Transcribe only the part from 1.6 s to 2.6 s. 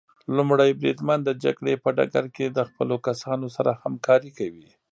په ډګر کې د